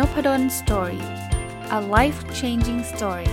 [0.00, 1.04] Nopadol's Story
[1.78, 3.30] a life changing story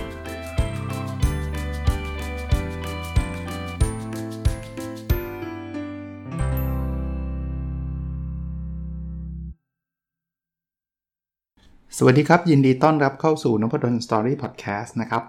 [12.04, 15.22] วัสดีครับ ยินดีต้อนรับเข้าสู่ Nopadol's Story Podcast นะครับ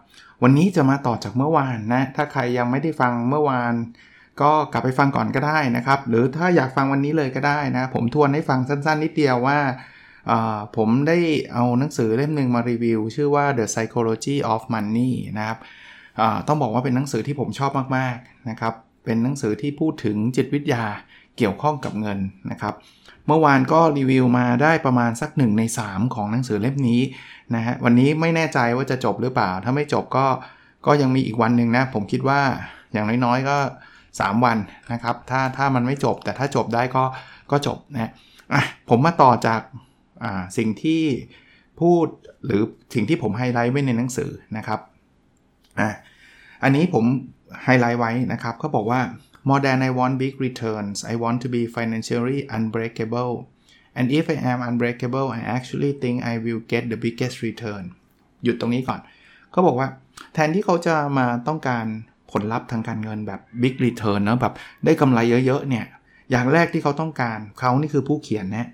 [0.43, 3.73] วันนี้จะมาต่อจากเมื่อวานนะ ถ้าใครยังไม่ได้ฟังเมื่อวาน
[4.41, 9.59] ก็กลับไปฟังก่อนก็ได้นะครับ หรือถ้าอยากฟังวันนี้เลยก็ได้นะ ผมทวนให้ฟังสั้นๆ นิดเดียวว่า
[10.77, 11.17] ผมได้
[11.53, 15.57] เอาหนังสือเล่มหนึ่งมารีวิว ชื่อว่า The Psychology of Money นะครับ
[16.47, 18.73] ต้องบอกว่าเป็นหนังสือที่ผมชอบมากๆนะครับ
[19.05, 20.83] เป็นหนังสือที่พูดถึงจิตวิทยา
[21.37, 22.19] เกี่ยวข้องกับเงิน
[22.51, 22.73] นะครับ
[23.27, 27.01] เมื่อวานก็รีวิวมาได้ประมาณสัก 1 ใน 3 ของหนังสือเล่มนี้
[27.55, 30.25] นะฮะวันนี้ไม่แน่ใจว่าจะจบหรือเปล่า ถ้าไม่จบก็
[30.85, 32.41] ก็ยังมีอีกวันหนึ่งนะ ผมคิดว่า
[32.93, 33.57] อย่างน้อยๆก็
[34.01, 34.57] 3 วัน
[34.93, 37.03] นะครับ ถ้าถ้ามันไม่จบแต่ถ้าจบได้ก็
[37.51, 38.11] ก็จบนะ
[38.53, 39.61] อะผมมาต่อจาก
[40.57, 41.03] สิ่งที่
[41.79, 42.07] พูด
[42.45, 42.61] หรือ
[42.93, 44.79] สิ่งที่ผมไฮไลท์ไว้ในหนังสือนะครับ
[45.79, 45.89] อะ
[46.63, 47.05] อันนี้ผม
[47.63, 49.01] ไฮไลท์ไว้นะครับเขาบอกว่า
[49.47, 53.33] more than I want big returns I want to be financially unbreakable
[53.97, 57.83] and if I am unbreakable I actually think I will get the biggest return
[58.43, 58.99] หยุดตรงนี้ก่อน
[59.51, 59.87] เขาบอกว่า
[60.33, 61.85] แทนที่เขาจะมาต้องการ
[62.31, 64.53] ผลลัพธ์ทางการเงินแบบ big return นะแบบ
[64.85, 65.85] ได้กำไรเยอะๆเนี่ย
[66.31, 68.67] อย่างแรกที่เขาต้องการเขานี่คือผู้เขียนนะ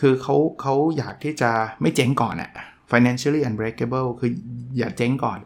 [0.00, 2.50] คือเขาเขาอยากที่จะไม่เจ๊งก่อนอะ
[2.90, 4.30] financially unbreakable คือ
[4.78, 5.38] อย่าเจ๊งก่อน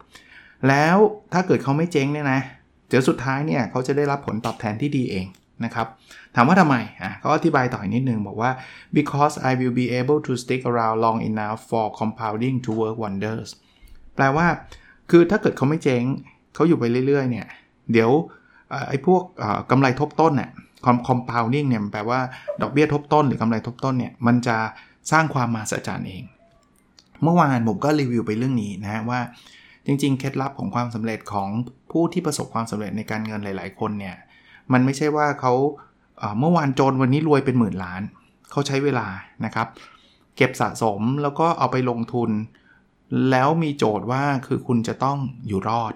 [0.67, 0.97] แล้ว
[1.33, 2.41] ถ้าเกิดเขาไม่เจ๊งเนี่ยนะ
[2.89, 5.27] เดี๋ยวสุดท้ายเนี่ยเขาจะได้รับผลตอบแทนที่ดีเอง
[5.65, 5.87] นะครับ
[6.35, 8.51] ถามว่าทำไมอะเขาอธิบายต่ออีกนิดนึงบอกว่า
[8.97, 13.49] because I will be able to stick around long enough for compounding to work wonders
[14.15, 14.47] แปลว่า
[15.11, 16.03] คือถ้าเกิดเขาไม่เจ๊ง
[16.55, 17.47] เขาอยู่ไปเรื่อยๆเนี่ย
[17.91, 18.11] เดี๋ยว
[18.89, 19.21] ไอ้พวก
[19.71, 20.49] กำไรทบต้นน่ะ
[20.93, 22.19] เนี่ย compounding เนี่ยแปลว่า
[22.61, 24.57] ดอกเบี้ยทบต้นหรือกำไรทบต้นเนี่ยมันจะ
[25.11, 26.23] สร้างความมหัศจรรย์เอง
[27.23, 29.19] เมื่อวานผมก็รีวิวไปเรื่องนี้นะว่า
[29.85, 31.49] จริงๆ เคล็ดลับของความสำเร็จของ
[31.91, 34.15] ผู้ที่ประสบความสำเร็จในการเงินหลาย ๆ คนเนี่ย
[34.73, 35.53] มันไม่ใช่ว่าเขา
[36.39, 38.01] เมื่อวานจนวันนี้รวยเป็นหมื่นล้าน
[38.51, 39.07] เขาใช้เวลา
[39.45, 39.67] นะครับ
[40.37, 42.29] เก็บสะสมแล้วก็เอาไปลงทุน
[43.31, 45.93] แล้วมีโจทย์ว่าคือคุณจะต้องอยู่รอด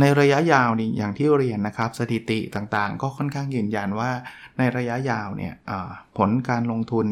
[0.00, 4.10] ในระยะยาวนี่อย่างที่เรียนนะครับสถิติต่างๆ ก็ค่อนข้างยืนยันว่า
[4.58, 5.54] ในระยะยาวเนี่ย
[6.16, 7.06] ผลการลงทุน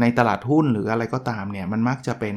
[0.00, 2.36] ในตลาดหุ้นหรืออะไรก็ตามเนี่ยมันมักจะเป็น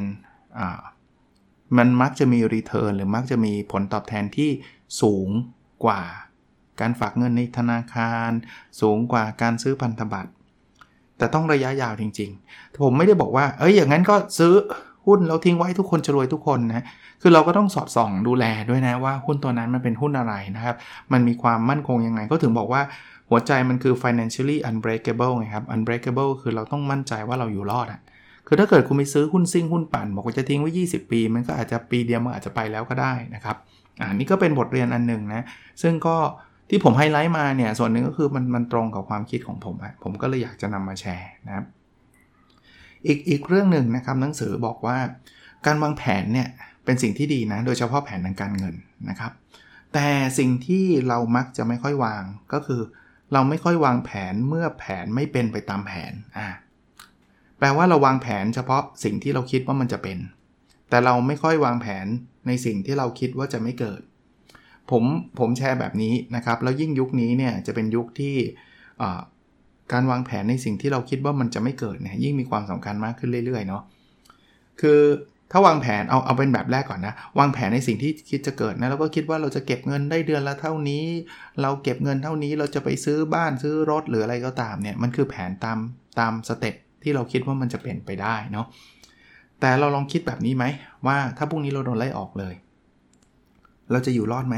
[1.77, 4.49] มันมักจะมีรีเทิร์นหรือมักจะมีผลตอบแทนที่
[5.01, 5.29] สูง
[5.85, 6.01] กว่า
[6.81, 8.31] การฝากเงินในธนาคาร
[8.81, 10.31] สูงกว่าการซื้อพันธบัตร
[11.17, 14.53] แต่ต้องระยะยาวจริงๆ ผมไม่ได้บอกว่า เอ้ยอย่างนั้นก็ซื้อ
[15.06, 16.85] หุ้นแล้วทิ้งไว้ทุกคนจะรวยทุกคนนะ
[17.22, 20.75] คือเราก็ต้องสอดส่องดูแลด้วยนะว่าหุ้นตัวนั้นมันเป็นหุ้นอะไรนะครับ
[21.12, 22.81] มันมีความมั่นคงยังไงก็ถึงบอกว่า
[23.29, 28.01] หัวใจมันคือ financially unbreakable ไงครับ unbreakable คือเราต้องมั่นใจว่าเราอยู่รอดอะ
[28.47, 33.56] คือถ้าเกิดคุณไปซื้อหุ้นซิ่งหุ้นปั่น บอกว่าจะทิ้งไว้ 20 ปี มันก็อาจจะปีเดียวมันอาจจะไปแล้วก็ได้นะครับ
[34.00, 35.45] อ่านี่ก็เป็นบทเรียนอันหนึ่งนะ
[35.81, 36.18] ซึ่งก็
[36.69, 41.66] ที่ผมไฮไลท์มาเนี่ยส่วนหนึ่งก็คือมันมันตรงกับความคิดของผมอะผมก็เลยอยากจะนำมาแชร์นะครับ
[43.07, 44.97] อีกอีกเรื่องหนึ่งนะครับหนังสือบอกว่า
[45.66, 46.47] การวางแผนเนี่ย
[46.85, 48.75] เป็นสิ่งที่ดีนะโดยเฉพาะแผนทางการเงิน
[49.09, 49.31] นะครับ
[49.94, 50.07] แต่
[50.39, 52.23] สิ่งที่เรามักจะไม่ค่อยวาง
[52.53, 52.81] ก็คือ
[53.34, 56.47] เราไม่ค่อยวางแผนเมื่อแผนไม่เป็นไปตามแผนอ่า
[57.59, 60.18] แปลว่าเราวางแผนเฉพาะสิ่งที่เราคิดว่ามันจะเป็น
[60.89, 62.07] แต่เราไม่ค่อยวางแผน
[62.47, 64.01] ในสิ่งที่เราคิดว่าจะไม่เกิด
[64.91, 65.03] ผม
[65.39, 68.35] ผมแชร์แบบนี้นะครับ แล้วยิ่งยุคนี้เนี่ยจะเป็นยุคที่
[69.94, 73.84] การวางแผนในสิ่งที่เราคิดว่ามันจะไม่เกิดเนี่ยยิ่งมีความสำคัญมากขึ้นเรื่อยๆเนาะ
[74.81, 75.02] คือ
[75.52, 81.03] ถ้าวางแผนเอาเอาเป็นแบบแรกก่อนนะ วางแผนในสิ่งที่คิดจะเกิดนะแล้วก็คิดว่าเราจะเก็บเงินได้เดือนละเท่านี้
[81.62, 85.78] เราเก็บเงินเท่านี้เราจะไปซื้อบ้านซื้อรถหรืออะไรก็ตามเนี่ยมันคือแผนตาม
[86.19, 88.66] ตาม step ที่เราคิดว่ามันจะเป็นไปได้เนาะ
[89.59, 90.66] แต่เราลองคิดแบบนี้ไหม
[91.07, 92.53] ว่าถ้าพรุ่งนี้เราโดนไล่ออกเลย
[93.91, 94.57] เราจะอยู่รอดไหม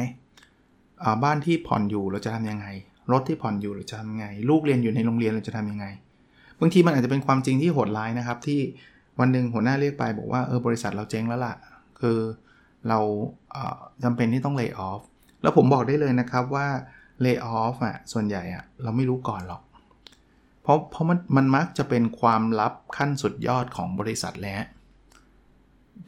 [1.24, 2.68] บ้านที่ผ่อนอยู่เราจะทำยังไง
[3.12, 5.86] รถที่ผ่อนอยู่เราจะทำยังไง ลูกเรียนอยู่ในโรงเรียนเราจะทำยังไง
[6.60, 8.60] บางทีมันอาจจะเป็นความจริงที่โหดร้ายนะครับ ที่
[9.20, 11.56] วันหนึ่งหัวหน้าเรียกไปบอกว่าเออบริษัทเราเจ๊งแล้วล่ะ
[12.00, 12.20] คือ
[12.90, 13.00] เรา
[14.04, 15.02] จำเป็นที่ต้องเลิกออฟ
[15.42, 16.68] แล้วผมบอกได้เลยนะครับว่า
[17.22, 19.62] เลิกออฟอะส่วนใหญ่อะเราไม่รู้ก่อนหรอก
[20.64, 24.62] เพราะเพราะมันมันมักจะเป็นความลับขั้นสุดยอดของบริษัทแล้ว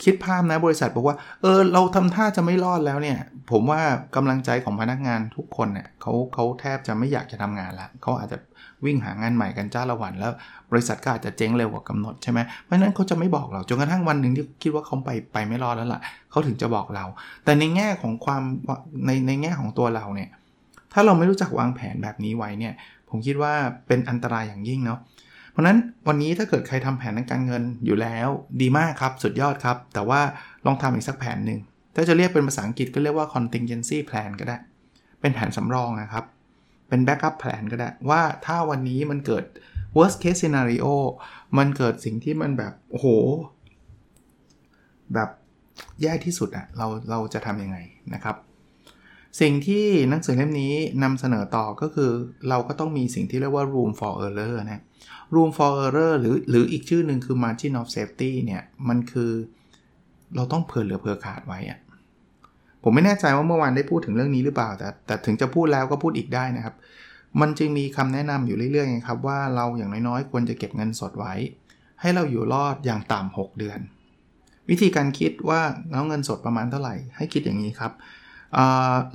[0.03, 3.17] คิดภาพนะบริษัทบอกว่า เออเราทำท่าจะไม่รอดแล้วเนี่ย
[3.51, 3.81] ผมว่า
[4.15, 8.37] กำลังใจของพนักงานทุกคนเนี่ยเขาเขาแทบจะไม่อยากจะทำงานละเขาอาจจะ
[8.85, 10.31] วิ่งหางานใหม่กันจ้าละวัน แล้ว
[10.71, 16.01] บริษัทก็อาจจะเจ๊งเร็วกว่ากำหนดใช่ไหมเพราะนั้นเขาจะไม่บอกเราจนกระทั่งวันหนึ่งที่คิดว่าเขาไปไปไม่รอดแล้วล่ะ
[16.31, 17.05] เขาถึงจะบอกเรา
[17.43, 18.43] แต่ในแง่ของความ
[19.05, 20.29] ในในแง่ของตัวเราเนี่ย
[20.93, 22.73] ถ้าเราไม่รู้จักวางแผนแบบนี้ไว้เนี่ย
[23.09, 23.53] ผมคิดว่า
[23.87, 24.99] เป็นอันตรายอย่างยิ่งเนาะ
[25.55, 28.29] เพราะนั้นวันนี้ถ้าเกิดใครทำแผนทางการเงินอยู่แล้ว
[28.61, 30.21] ดีมากครับสุดยอดครับ แต่ว่า
[30.65, 31.59] ลองทำอีกสักแผนหนึ่ง
[31.95, 34.57] ถ้าจะเรียกเป็นภาษาอังกฤษก็เรียกว่า contingency plan ก็ได้
[35.21, 36.25] เป็นแผนสำรองนะครับ
[36.89, 39.43] เป็น backup plan ก็ได้ ว่าถ้าวันนี้มันเกิด
[39.97, 40.87] worst case scenario
[41.57, 43.07] มันเกิดสิ่งที่มันแบบ โอ้โห
[45.13, 45.29] แบบ
[46.01, 47.77] แย่ที่สุดอะเราเราจะทำยังไง
[48.13, 48.35] นะครับ
[49.39, 50.73] สิ่งที่หนังสือเล่มนี้
[51.03, 52.11] นำเสนอต่อก็คือ
[52.49, 54.81] เราก็ต้องมีสิ่งที่เรียกว่า room for error นะ
[55.33, 59.31] room for error หรือหรืออีกชื่อหนึ่งคือ margin of safety เนี่ย มันคือ
[60.35, 61.79] เราต้องเผื่อเหลือเผื่อขาดไว้อะ
[62.83, 66.75] ผมไม่แน่ใจว่าเมื่อวานได้พูดถึงเรื่องนี้หรือเปล่า แต่แต่ถึงจะพูดแล้วก็พูดอีกได้นะครับ
[67.41, 71.33] มันจึงมีคำแนะนำอยู่เรื่อยๆครับว่าเราอย่างน้อยๆ ควรจะเก็บเงินสดไว้
[72.01, 73.79] ให้เราอยู่รอดอย่างต่ำ6เดือน
[74.69, 75.61] วิธีการคิดว่า
[75.91, 77.91] แล้วเงินสดประมาณเท่าไหร่ ให้คิดอย่างนี้ครับ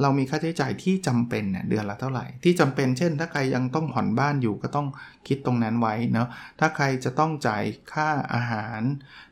[0.00, 4.88] เรามีค่าใช้จ่ายที่จำเป็นเดือนละเท่าไหร่ ที่จำเป็นเช่น ถ้าใครยังต้องผ่อนบ้านอยู่ก็ต้อง
[5.28, 6.28] คิดตรงนั้นไว้เนาะ
[6.60, 8.80] ถ้าใครจะต้องจ่ายค่าอาหาร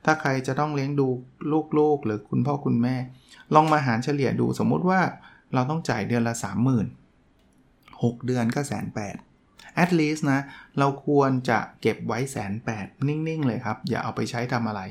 [0.04, 1.08] ถ้าใครจะต้องเลี้ยงดู
[1.78, 2.96] ลูกๆ หรือคุณพ่อคุณแม่
[3.54, 5.00] ลองมาหารเฉลี่ยดูสมมุติว่า
[5.54, 6.34] เราต้องจ่ายเดือนละ
[7.18, 9.16] 30,000 6 เดือนก็แสนแปด
[9.82, 10.40] at least นะ
[10.78, 14.82] เราควรจะเก็บไว้แสนแปดนิ่ง ๆ เลยครับ อย่าเอาไปใช้ทำอะไร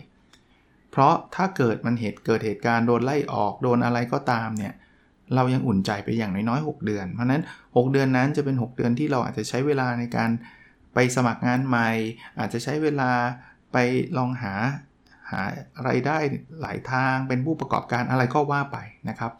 [0.92, 4.74] เพราะถ้าเกิดมันเหตุเกิดเหตุการณ์โดนไล่ออกโดนอะไรก็ตามเนี่ย
[5.36, 10.30] เรายังอุ่นใจไปอย่างน้อยๆ 6 เดือน เพราะนั้น 6 เดือนนั้นจะเป็น 6 เดือนที่เราอาจจะใช้เวลาในการ
[10.94, 11.90] ไปสมัครงานใหม่
[12.40, 13.12] อาจจะใช้เวลา
[13.74, 13.78] ไป
[14.18, 14.54] ลองหา
[15.32, 15.42] หา
[15.84, 16.18] ไรายได้
[16.62, 18.78] หลายทางเป็นผู้ประกอบการอะไรก็ว่าไป
[19.10, 19.32] นะครับ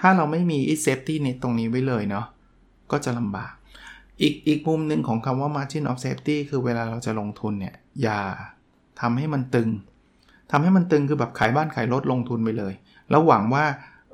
[0.00, 2.26] ถ้าเราไม่มีไอ้ safety ในตรงนี้ไว้เลยเนาะ
[2.92, 3.52] ก็จะลำบาก
[4.22, 8.20] อีกอีกมุมหนึ่งของคำว่า margin of safety คือเวลาเราจะลงทุนเนี่ย อย่า
[9.00, 9.68] ทำให้มันตึง
[10.50, 12.74] ทำให้มันตึงคือแบบขายบ้านขายรถลงทุนไปเลย
[13.10, 13.64] แล้วหวังว่า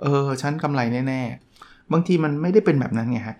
[0.03, 3.37] เออฉันกำไรแน่ๆ บางทีมันไม่ได้เป็นแบบนั้นไงฮะ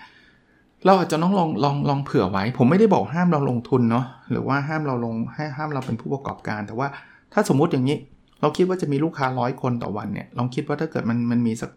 [0.85, 6.89] เราอาจจะต้องลองลองลองเผื่อไว้ ผมไม่ได้บอกห้ามเราลงทุนเนาะหรือว่าห้ามเราลงให้ห้ามเราเป็นผู้ประกอบการ แต่ว่า
[7.33, 7.97] ถ้าสมมุติอย่างนี้
[8.41, 11.71] เราคิดว่าจะมีลูกค้าร้อยคนต่อวันเนี่ยลองคิดว่าถ้าเกิดมันมันมีสัก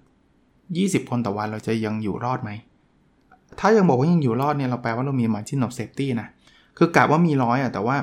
[0.52, 2.52] 20 คนต่อวันเราจะยังอยู่รอดไหม
[3.60, 6.28] ถ้ายังบอกว่ายังอยู่รอดเนี่ยเราแปลว่าเรามี margin of safety นะ
[6.78, 7.96] คือกะว่ามีร้อยอะแต่ว่า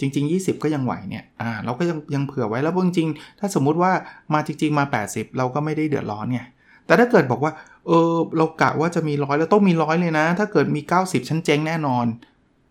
[0.00, 3.92] จริง ๆ 20 ก็ยังไหวเนี่ยอ่าเราก็ยังยังเผื่อไว้แล้วจริงๆ ถ้าสมมุติว่า
[4.34, 6.40] มาจริง ๆ มา 80 เราก็ไม่ได้เดือดร้อนไง
[6.86, 7.52] แต่ถ้าเกิดบอกว่า
[7.86, 12.06] เออเรากะว่าจะมีร้อยแล้วต้องมีร้อยเลยนะ ถ้าเกิดมี 90 ชั้นเจ๊งแน่นอน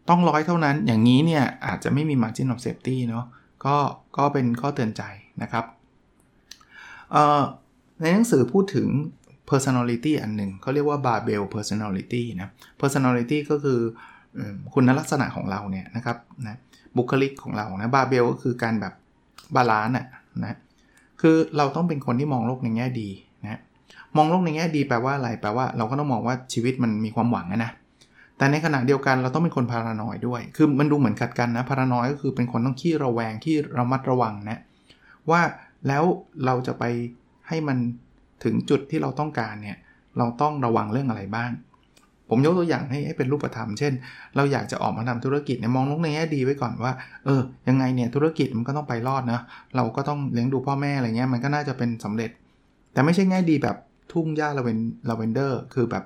[0.09, 3.25] ต้องร้อยเท่านั้นอย่างนี้เนี่ยอาจจะไม่มี margin of safety เนาะ
[3.65, 3.75] ก็
[4.18, 5.03] ก็เป็นข้อเตือนใจ
[5.41, 5.65] นะครับ
[7.12, 7.41] เอ่อ
[8.01, 8.88] ในหนังสือพูดถึง
[9.50, 12.50] personality อันหนึ่งเขาเรียกว่า barbell personality นะ
[12.81, 13.79] personality ก็คือ
[14.74, 16.57] คุณลักษณะของเราเนี่ยนะครับนะ
[16.97, 18.94] บุคลิกของเรานะบาเบลก็คือการแบบ
[19.56, 19.95] balance
[20.45, 20.57] นะ
[21.21, 23.09] คือเราต้องเป็นคนที่มองโลกในแง่ดี
[23.44, 23.61] นะ
[24.15, 27.71] มองโลกในแง่ดีแปลว่าอะไรแปลว่าเราก็ต้องมองว่าชีวิตมันมีความหวังนะ
[28.38, 34.59] แต่ในขณะเดียวกันเราต้องเป็นคน paranoid ด้วย คือมันดูเหมือนขัดกันนะ paranoid ก็คือเป็นคนต้องขี้ระแวงขี้ระมัดระวังนะ
[35.29, 35.41] ว่า
[35.88, 36.03] แล้ว
[36.45, 36.83] เราจะไป
[37.47, 37.77] ให้มัน
[38.43, 39.77] ถึงจุดที่เราต้องการเนี่ย
[40.17, 41.51] เราต้องระวังเรื่องอะไรบ้าง
[42.29, 43.94] ผมยกตัวอย่างให้ให้เป็นรูปธรรม เช่น
[44.35, 46.94] เราอยากจะออกมาทำธุรกิจเนี่ยมองลงในแง่ดีไว้ก่อนว่า
[47.25, 49.39] เออ ยังไงเนี่ยธุรกิจมันก็ต้องไปรอดนะ
[49.75, 52.29] เราก็ต้องเลี้ยงดูพ่อแม่อะไรเงี้ย มันก็น่าจะเป็นสำเร็จ
[52.94, 53.77] แต่ไม่ใช่แง่ดีแบบ
[54.12, 54.79] ทุ่งหญ้าลาเวน
[55.09, 56.03] ลาเวนเดอร์ คือแบบ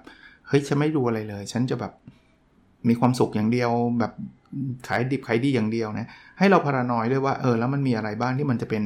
[0.47, 1.93] เฮ้ย ฉันไม่ดูอะไรเลย ฉันจะแบบ
[2.89, 4.13] มีความสุขอย่างเดียว แบบ
[4.87, 6.07] ขายดิบขายดีอย่างเดียวนะ
[6.39, 8.83] ให้เราพารานอยด้วยว่า เออ แล้วมันมีอะไรบ้างที่มันจะเป็น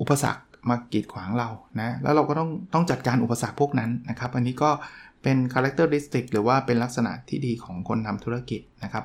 [0.00, 1.48] อุปสรรคมากีดขวางเรา
[1.80, 4.70] นะ แล้วเราก็ต้องต้องจัดการอุปสรรคพวกนั้นนะครับ อันนี้ก็
[5.28, 9.04] เป็น characteristic หรือว่าเป็นลักษณะที่ดีของคนทำธุรกิจนะครับ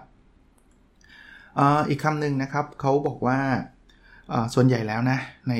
[1.90, 3.38] อีกคำหนึ่งนะครับเขาบอกว่า
[4.54, 5.54] ส่วนใหญ่แล้วนะใน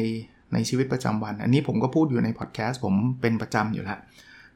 [0.54, 4.00] ในชีวิตประจำวัน อันนี้ผมก็พูดอยู่ในพอดแคสต์ผมเป็นประจำอยู่แล้ว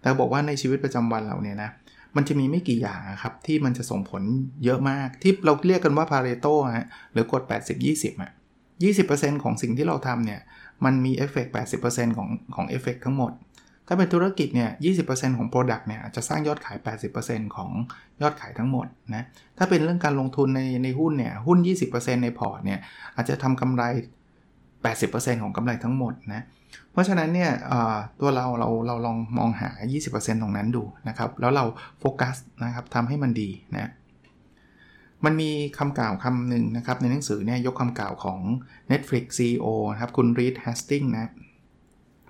[0.02, 1.70] แต่บอกว่าในชีวิตประจำวันเราเนี่ยนะ
[2.16, 4.24] มันจะมีไม่กี่อย่างครับที่มันจะส่งผล
[4.64, 7.42] เยอะมาก ที่เราเรียกกันว่า Pareto ฮะหรือกฎ
[7.82, 8.32] 80-20อะ
[8.88, 10.42] 20%ของสิ่งที่เราทำเนี่ย
[10.86, 13.32] มันมีเอฟเฟกต์80%ของของเอฟเฟกต์ทั้งหมด
[13.88, 14.70] ถ้าเป็นธุรกิจเนี่ย
[15.04, 16.78] 20%ของ Product เนี่ยจะสร้างยอดขาย
[17.18, 17.72] 80%ของ
[18.22, 19.24] ยอดขายทั้งหมดนะ
[19.58, 21.58] ถ้าเป็นเรื่องการลงทุนในในหุ้นเนี่ย หุ้น
[21.92, 22.80] 20%ในพอร์ตเนี่ย
[23.16, 23.84] อาจจะทำกำไร
[24.84, 26.44] 80%ของกำไรทั้งหมดนะ
[26.92, 27.52] เพราะฉะนั้นเนี่ย
[28.20, 29.70] ตัวเราเราเราลองมองหา
[30.06, 31.66] 20%ตรงนั้นดูนะครับ แล้วเรา
[32.00, 33.92] โฟกัสนะครับทำให้มันดีนะ
[35.26, 38.40] มันมีคำกล่าวคำหนึ่งนะครับในหนังสือเนี่ยยกคำกล่าวของ
[38.92, 41.32] Netflix CEO นะครับคุณ Reed Hastings นะ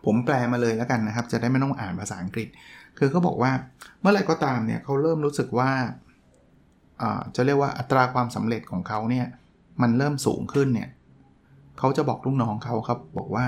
[0.06, 2.48] ผมแปลมาเลยแล้วกันนะครับ จะได้ไม่ต้องอ่านภาษาอังกฤษ
[2.98, 3.52] คือเขาบอกว่า
[4.00, 5.72] เมื่อไรก็ตามเนี่ยเขาเริ่มรู้สึกว่า
[7.36, 9.26] จะเรียกว่าอัตราความสำเร็จของเขาเนี่ย
[9.82, 10.90] มันเริ่มสูงขึ้นเนี่ย
[11.80, 13.46] เขาจะบอกลูกน้องเขาครับบอกว่า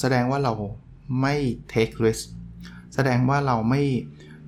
[0.00, 0.52] แสดงว่าเรา
[1.22, 1.34] ไม่
[1.72, 2.24] take risk
[2.94, 3.82] แสดงว่าเราไม่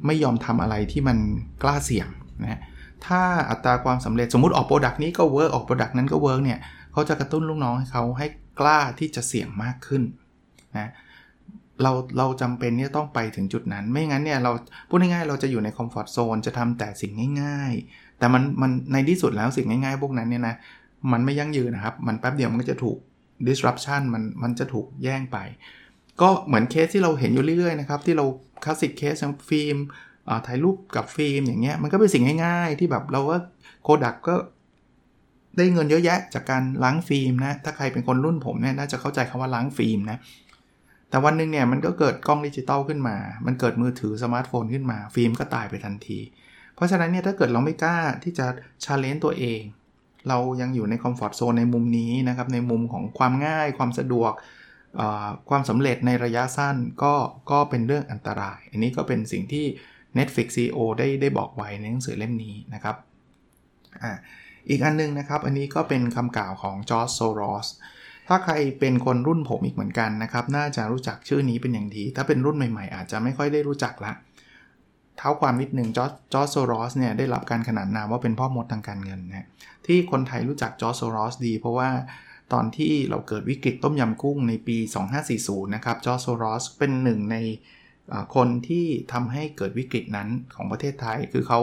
[0.07, 1.19] ไม่ยอมทำอะไรที่มัน
[1.63, 2.09] กล้าเสี่ยง
[2.43, 2.61] นะ
[3.07, 6.59] ถ้าอัตราความสำเร็จสมมติออก product นี้ก็ work ออก product นั้นก็ work เนี่ย
[6.93, 8.27] เขาจะกระตุ้นลูกน้องให้เขาให้
[8.61, 10.03] กล้าที่จะเสี่ยงมากขึ้น
[10.79, 10.91] นะ
[11.83, 14.53] เราเราจำเป็นที่ต้องไปถึงจุดนั้น ไม่งั้นเนี่ยเรา
[14.89, 17.13] พูดง่ายๆเราจะอยู่ใน comfort zone จะทำแต่สิ่ง
[17.43, 20.55] ง่าย ๆ แต่มันมันในที่สุดแล้วสิ่งง่ายๆ พวกนั้นเนี่ยนะ
[21.13, 22.97] มันไม่ยั่งยืนนะครับ มันแป๊บเดียวมันก็จะถูก
[23.49, 25.39] disruption มันมันจะถูกแย่งไป
[26.21, 28.25] ก็เหมือนเคสที่เราเห็นอยู่เรื่อยๆนะครับที่เรา
[28.65, 29.77] classic case อย่างฟิล์ม
[30.47, 33.39] ถ่ายรูปกับฟิล์มอย่างเงี้ยมันก็เป็นสิ่งง่ายๆ ที่แบบเราว่า
[33.83, 34.35] โคดักก็
[35.57, 40.19] ได้เงินเยอะแยะจากการล้างฟิล์มนะ ถ้าใครเป็นคนรุ่นผมเนี่ยน่าจะเข้าใจคำว่าล้างฟิล์มนะ
[41.11, 46.19] แต่วันหนึ่งเนี่ยมันก็เกิดกล้องดิจิตอลขึ้นมา มันเกิดมือถือสมาร์ทโฟนขึ้นมา ฟิล์มก็ตายไปทันที
[46.75, 48.47] เพราะฉะนั้นเนี่ยถ้าเกิดเราไม่กล้าที่จะ
[48.85, 49.61] challenge ตัวเอง
[50.29, 54.33] เรายังอยู่ใน comfort zone ในมุมนี้นะครับ ในมุมของความง่าย ความสะดวก
[55.49, 57.15] ความสำเร็จในระยะสั้นก็
[57.51, 59.67] ก็เป็นเรื่องอันตราย อันนี้ก็เป็นสิ่งที่
[60.19, 62.97] Netflix CEO ได้ได้บอกไว้ในหนังสือเล่มนี้นะครับ
[64.03, 67.67] อีกอันนึงนะครับ อันนี้ก็เป็นคำกล่าวของจอร์จโซรอส
[68.33, 74.13] ถ้าใครเป็นคนรุ่นผมอีกเหมือนกันนะครับ น่าจะรู้จักชื่อนี้เป็นอย่างดี ถ้าเป็นรุ่นใหม่ๆ อาจจะไม่ค่อยได้รู้จักละ
[75.17, 79.47] เท้าความนิดหนึ่งจอร์จโซรอสเนี่ยได้รับการขนานนามว่าเป็นพ่อมดทางการเงินนะ
[79.87, 81.91] ที่คนไทยรู้จักจอร์จโซรอสดี เพราะว่า
[82.53, 84.77] ตอนที่เราเกิดวิกฤตต้มยำกุ้งในปี
[85.27, 87.37] 2540 นะครับ จอร์จโซรอสเป็นหนึ่งใน
[88.35, 91.61] คนที่ทำให้เกิดวิกฤตนั้นของประเทศไทย คือเขา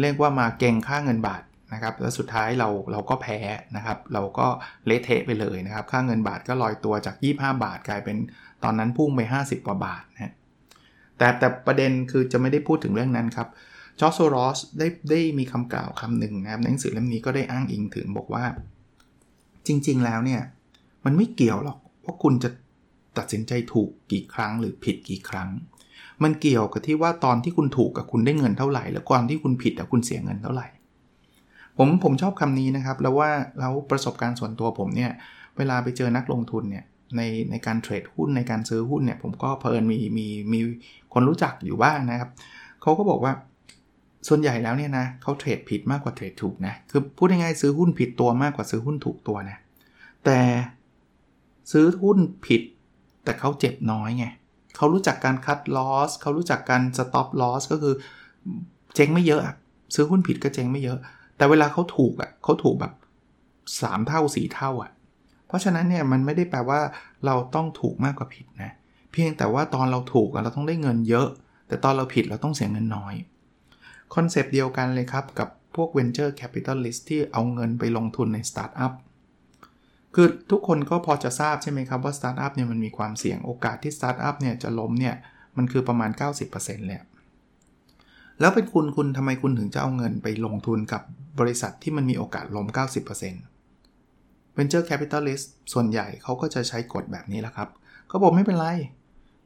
[0.00, 3.38] เรียกว่ามาเก็งค่าเงินบาท นะครับแล้วสุดท้ายเราเราก็แพ้
[3.76, 4.46] นะครับเราก็
[4.86, 8.16] เละเทะไปเลยนะครับค่าเงินบาทก็ลอยตัวจาก 25 บาทกลายเป็น
[8.64, 10.34] ตอนนั้นพุ่งไป 50 กว่าบาทนะ
[11.18, 13.48] แต่แต่ประเด็นคือจะไม่ได้พูดถึงเรื่องนั้นครับ
[14.00, 18.44] จอร์โซรอสได้ได้มีคำกล่าวคำหนึ่งนะครับในหนังสือเล่มนี้ก็ได้อ้างอิงถึงบอกว่า
[19.66, 20.40] จริง ๆ แล้วเนี่ย
[21.04, 22.50] มันไม่เกี่ยวหรอกว่าคุณจะ
[23.18, 25.48] ตัดสินใจถูกกี่ครั้งหรือผิดกี่ครั้ง
[26.22, 30.66] มันเกี่ยวกับที่ว่าตอนที่คุณถูกกับคุณได้เงินเท่าไหร่ แล้วก่อนที่คุณผิดกับคุณเสียเงินเท่าไหร่
[31.78, 35.10] ผมผมชอบคำนี้นะครับ แล้วว่าแล้วประสบการณ์ส่วนตัวผมเนี่ย
[35.56, 36.84] เวลาไปเจอนักลงทุนเนี่ย
[37.16, 40.60] ในในการเทรดหุ้นในการซื้อหุ้นเนี่ยผมก็เพลินมีมีมี
[41.12, 42.30] คนรู้จักอยู่บ้างนะครับ
[42.82, 43.32] เขาก็บอกว่า
[44.28, 49.58] ส่วนใหญ่แล้วเนี่ยนะเขาเทรดผิดมากกว่าเทรดถูกนะคือพูดง่ายๆซื้อหุ้นผิดตัวมากกว่าซื้อหุ้นถูกตัวนะ
[50.24, 50.38] แต่
[51.72, 52.62] ซื้อหุ้นผิด
[53.24, 54.26] แต่เขาเจ็บน้อยไง
[54.76, 57.94] เขารู้จักการคัดลอสเขารู้จักการสต็อปลอสก็คือ
[58.94, 59.42] เจ๊งไม่เยอะ
[59.94, 60.98] ซื้อหุ้นผิดก็เจ๊งไม่เยอะ
[61.38, 62.92] แต่เวลาเขาถูกอะเขาถูกแบบ
[63.48, 64.90] 3 เท่า 4 เท่าอะ
[65.46, 66.80] เพราะฉะนั้นเนี่ยมันไม่ได้แปลว่า
[67.26, 68.72] เราต้องถูกมากกว่าผิดนะ
[69.12, 71.28] เพียงแต่ว่าตอนเราถูกเราต้องได้เงินเยอะ
[71.68, 73.14] แต่ตอนเราผิดเราต้องเสียเงินน้อย
[74.14, 78.92] concept เดียวกันเลยครับกับพวก Venture Capitalist ที่เอาเงินไปลงทุนในสตาร์ทอัพ
[80.14, 85.14] คือทุกคนก็พอจะทราบใช่ไหมครับว่าสตาร์ทอัพเนี่ยมันมีความเสี่ยงโอกาสที่สตาร์ทอัพเนี่ยจะล้มเนี่ย
[85.56, 86.10] มันคือประมาณ
[86.48, 86.98] 90%เลย
[88.40, 91.02] แล้วเป็นคุณคุณทำไมคุณถึงจะเอาเงินไปลงทุนกับ
[91.40, 92.66] บริษัทที่มันมีโอกาสล้ม
[93.58, 97.68] 90% Venture Capitalist ส่วนใหญ่เขาก็จะใช้กฎแบบนี้แหละครับ
[98.08, 98.68] เขาบอกไม่เป็นไร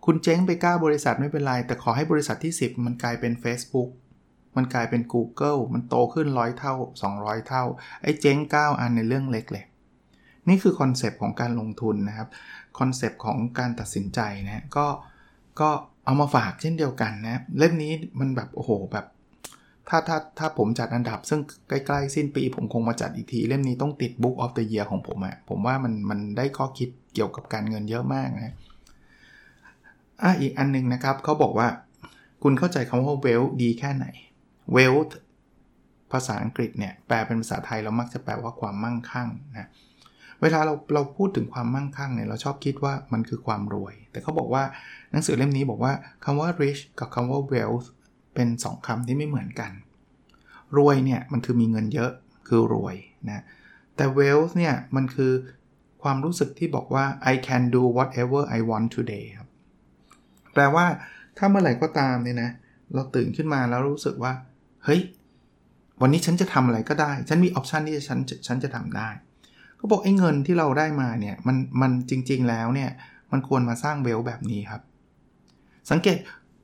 [0.07, 3.91] คุณเจ๊งไปเก้าบริษัทไม่เป็นไร แต่ขอให้บริษัทที่ 10 มันกลายเป็น Facebook
[4.57, 6.75] มันกลายเป็น Google มันโตขึ้นร้อยเท่า
[7.13, 7.65] 200 เท่า
[8.03, 9.65] ไอ้เจ๊ง 9 อันนี่เรื่องเล็กเลย
[10.49, 12.29] นี่คือ concept ของการลงทุนนะครับ
[12.79, 14.87] concept ของการตัดสินใจนะก็
[15.61, 15.71] ก็
[16.05, 19.07] เอามาฝากเช่นเดียวกันนะ เล่มนี้มันแบบโอ้โหแบบ
[19.89, 28.55] ถ้าถ้าถ้าผมจัดอันดับ ซึ่งใกล้ๆ สิ้นปีผมคงมาจัดอีกที เล่มนี้ต้องติด Book of the Year ของผมอะผมว่ามันมันได้ข้อคิดเกี่ยวกับการเงินเยอะมากนะ
[30.23, 31.69] อะอีกอันนึงนะครับเขาบอกว่า
[32.43, 34.07] คุณเข้าใจคำว่า wealth ดีแค่ไหน
[34.77, 35.13] wealth
[36.13, 39.29] ภาษาอังกฤษเนี่ยแปลเป็นภาษาไทยเรามักจะแปลว่าความมั่งคั่ง
[39.59, 39.69] นะ
[40.43, 44.65] เวลาเราเราพูดถึงความมั่งคั่งเนี่ยเราชอบคิดว่ามันคือความรวย แต่เขาบอกว่า
[45.13, 45.93] หนังสือเล่มนี้บอกว่า
[46.25, 47.87] คำว่า rich กับคำว่า wealth
[48.35, 49.71] เป็น 2คำที่ไม่เหมือนกัน
[50.77, 52.11] รวยเนี่ยมันคือมีเงินเยอะ
[52.49, 52.97] คือรวย
[53.29, 53.45] นะ
[53.97, 55.33] แต่ wealth เนี่ยมันคือ
[56.03, 59.49] ความรู้สึกที่บอกว่า I can do whatever I want today ครับ
[60.53, 60.87] แปลว่า
[61.39, 62.51] ถ้าเมื่อไหร่ก็ตามเนี่ยนะ
[62.95, 64.33] เราตื่นขึ้นมาแล้วรู้สึกว่า
[64.85, 65.01] เฮ้ย
[66.01, 69.09] วันนี้ฉันจะทำอะไรก็ได้ ฉันมี option ที่ฉันฉันจะทำได้
[69.77, 72.91] เขาบอกไอ้เงินที่เราได้มาเนี่ยมันมันจริง ๆแล้วเนี่ย
[73.33, 74.83] มันควรมาสร้าง wealth แบบนี้ครับ
[75.91, 76.17] สังเกต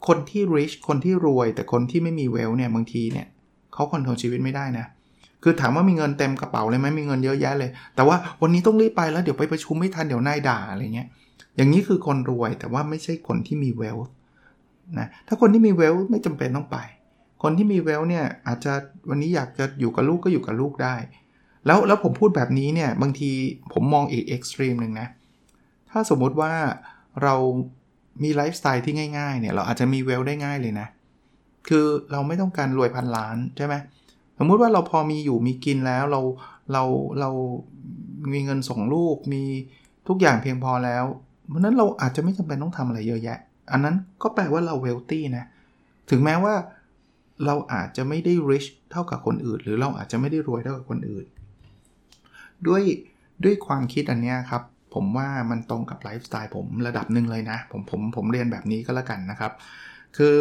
[0.07, 3.27] คนที่ rich คนที่รวย แต่คนที่ไม่มีเวลเนี่ยบางทีเนี่ย
[3.75, 4.87] เขา control ชีวิตไม่ได้นะ
[5.43, 11.09] คือถามว่ามีเงินเต็มกระเป๋าเลยไหมมีเงินเยอะแยะเลย แต่ว่าวันนี้ต้องรีบไปแล้วเดี๋ยวไปประชุมไม่ทันเดี๋ยวนายด่าอะไรเงี้ย
[11.57, 13.97] อย่างนี้คือคนรวยแต่ว่าไม่ใช่คนที่มี wealth
[14.99, 16.79] นะถ้าคนที่มี wealth ไม่จำเป็นต้องไป
[17.43, 18.73] คนที่มี wealth เนี่ยอาจจะ
[19.09, 20.95] วันนี้อยากจะอยู่กับลูกก็อยู่กับลูกได้
[21.67, 23.31] แล้วแล้วผมพูดแบบนี้เนี่ยบางที
[23.73, 25.09] ผมมองอีก extreme หนึ่งนะ
[25.91, 26.53] ถ้าสมมุติว่า
[27.23, 27.35] เรา
[28.23, 30.89] มีไลฟ์สไตล์ที่ง่ายๆเนี่ยเราอาจจะมี wealth ได้ง่ายเลยนะ
[31.69, 33.75] คือเราไม่ต้องการรวยพันล้านใช่ไหม
[34.39, 36.21] สมมุติว่าเราพอมีอยู่มีกินแล้วเรา
[36.73, 36.83] เรา
[37.21, 37.31] เรา
[38.33, 39.43] มีเงินส่งลูกมี
[40.09, 41.05] ทุกอย่างเพียงพอแล้ว
[41.49, 43.39] เพราะนั้นเราอาจจะไม่จำเป็นต้องทำอะไรเยอะแยะ
[43.73, 45.45] อันนั้นก็แปลว่าเราเวลตี้นะ
[46.11, 46.55] ถึงแม้ว่า
[47.47, 51.27] เราอาจจะไม่ได้ rich เท่ากับคนอื่น หรือเราอาจจะไม่ได้รวยเท่ากับคนอื่น
[52.67, 52.83] ด้วย
[53.45, 54.63] ด้วยความคิดอันนี้ครับ
[54.99, 59.53] ผมว่ามันตรงกับไลฟ์สไตล์ผมระดับหนึ่งเลยนะ ผมผมผมเรียนแบบนี้ก็แล้วกันนะครับ
[60.17, 60.37] คือ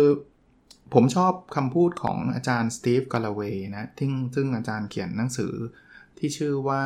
[0.93, 5.53] ผมชอบคำพูดของอาจารย์สตีฟกาลเวย์นะซึ่งซึ่งอาจารย์เขียนหนังสือ
[6.17, 6.81] ที่ชื่อว่า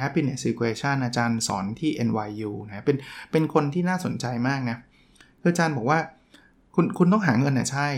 [0.00, 2.96] happiness equation อาจารย์สอนที่ NYU นะเป็น
[3.32, 4.76] เป็นคนที่น่าสนใจมากนะ
[5.40, 5.98] คืออาจารย์บอกว่า
[6.74, 7.88] คุณคุณต้องหาเงินนะใช่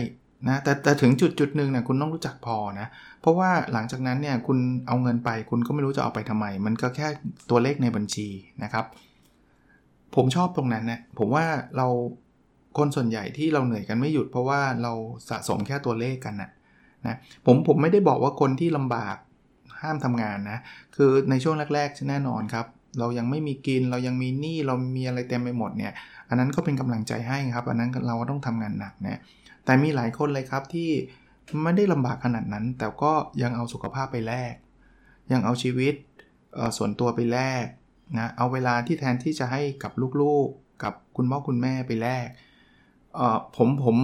[0.47, 2.87] นะแต่แต่ถึงจุดจุดหนึ่งเนี่ยคุณต้องรู้จักพอนะ
[3.27, 4.57] ราะว่าหลังจากนั้นเนี่ยคุณ
[4.87, 7.07] เอาเงินไปคุณก็ไม่รู้จะเอาไปทำไม มันก็แค่
[7.49, 8.27] ตัวเลขในบัญชี
[8.63, 8.85] นะครับ
[10.15, 11.45] ผมชอบตรงนั้นนะผมว่า
[11.77, 11.87] เรา
[12.77, 14.93] คนส่วนใหญ่ที่เราเหนื่อยกันไม่หยุด เพราะว่าเรา
[15.29, 16.49] สะสมแค่ตัวเลขกันนะ
[17.05, 19.15] นะผมผมไม่ได้บอกว่าคนที่ลำบาก
[19.81, 20.59] ห้ามทำงานนะ
[20.95, 22.65] คือในช่วงแรกๆแน่นอนครับ
[22.99, 25.93] เรายังไม่มีกินเรายังมีหนี้เรามีอะไรเต็มไปหมดเนี่ย
[26.29, 29.21] อันนั้นก็เป็นกำลังใจให้ครับ อันนั้นเราต้องทำงานหนักนะ
[29.65, 30.89] แต่มีหลายคนเลยครับที่
[31.63, 34.53] ไม่ได้ลำบากขนาดนั้น แต่ก็ยังเอาสุขภาพไปแลก
[35.31, 35.93] ยังเอาชีวิต
[36.77, 37.65] ส่วนตัวไปแลก
[38.17, 42.27] นะ เอาเวลาที่แทนที่จะให้กับลูกๆ กับคุณพ่อคุณแม่ไปแลก
[43.57, 43.97] ผมผม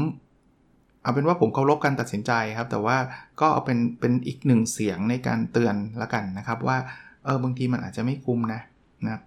[1.04, 2.98] เอาเป็นว่าผมเคารพการตัดสินใจครับ แต่ว่า
[3.40, 6.78] ก็เอาเป็นเป็นอีกหนึ่งเสียงในการเตือนละกันนะครับว่า
[7.26, 8.62] เออบางทีมันอาจจะไม่คุ้มนะ
[9.06, 9.22] นะ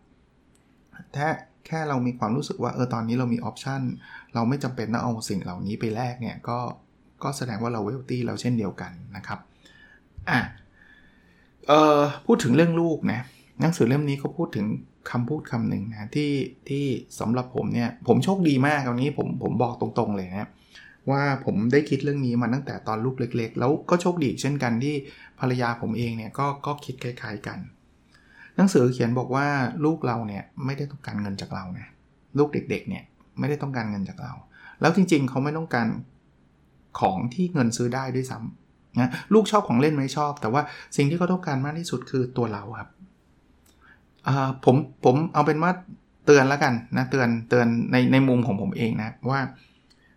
[1.15, 1.29] แค่
[1.67, 3.83] แค่เรามีความรู้สึกว่าเออตอนนี้เรามีออปชัน
[4.35, 6.59] เราไม่จำเป็นต้องเอาสิ่งเหล่านี้ไปแลกเนี่ยก็
[7.23, 9.39] ก็แสดงว่าเราเวลตี้เราเช่นเดียวกันนะครับ
[10.31, 10.41] อะ
[11.67, 13.21] เอ่อพูดถึงเรื่องลูกนะ
[13.61, 14.67] หนังสือเล่มนี้ก็พูดถึง
[15.11, 16.33] คำพูดคำหนึ่งนะที่
[16.69, 16.85] ที่
[17.21, 20.51] สำหรับผมเนี่ยผมโชคดีมากตรงนี้ผมผมบอกตรงๆเลยนะ
[21.11, 24.95] ว่าผมได้คิดเรื่องนี้มาตั้งแต่ตอนลูกเล็ก ๆ แล้วก็โชคดีเช่นกันที่
[25.41, 27.59] ภรรยาผมเองเนี่ยก็ก็คิดคล้ายๆกัน
[28.57, 29.47] หนังสือเขียนบอกว่า
[29.85, 31.87] ลูกเราเนี่ยไม่ได้ต้องการเงินจากเรานะ
[32.39, 33.05] ลูกเด็กๆเนี่ย
[33.39, 34.33] ไม่ได้ต้องการเงินจากเรา
[34.81, 35.87] แล้วจริงๆเขาไม่ต้องการ
[37.01, 40.63] ของที่เงินซื้อได้ด้วยซ้ำนะลูกชอบของเล่นไม่ชอบ แต่ว่า
[40.97, 42.89] สิ่งที่เขาต้องการมากที่สุดคือตัวเราครับ
[44.65, 45.73] ผมผมเอาเป็นว่า
[46.27, 49.41] เตือนแล้วกันนะเตือนเตือนในในมุมของผมเองนะว่า